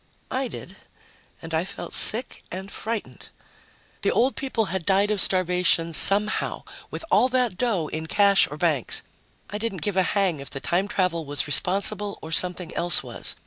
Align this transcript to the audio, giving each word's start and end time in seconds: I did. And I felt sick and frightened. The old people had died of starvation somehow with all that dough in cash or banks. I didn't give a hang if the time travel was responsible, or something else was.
I 0.31 0.47
did. 0.47 0.77
And 1.43 1.53
I 1.53 1.63
felt 1.63 1.93
sick 1.93 2.41
and 2.51 2.71
frightened. 2.71 3.29
The 4.01 4.09
old 4.09 4.35
people 4.35 4.65
had 4.73 4.83
died 4.83 5.11
of 5.11 5.21
starvation 5.21 5.93
somehow 5.93 6.63
with 6.89 7.05
all 7.11 7.29
that 7.29 7.55
dough 7.55 7.85
in 7.85 8.07
cash 8.07 8.47
or 8.49 8.57
banks. 8.57 9.03
I 9.51 9.59
didn't 9.59 9.83
give 9.83 9.97
a 9.97 10.01
hang 10.01 10.39
if 10.39 10.49
the 10.49 10.59
time 10.59 10.87
travel 10.87 11.23
was 11.23 11.45
responsible, 11.45 12.17
or 12.23 12.31
something 12.31 12.73
else 12.73 13.03
was. 13.03 13.35